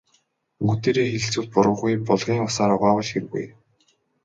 [0.65, 3.45] Бүгдээрээ хэлэлцвэл буруугүй, булгийн усаар угаавал хиргүй.